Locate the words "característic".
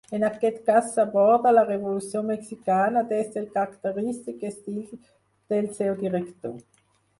3.59-4.49